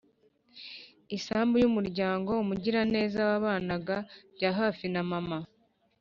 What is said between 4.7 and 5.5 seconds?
na mama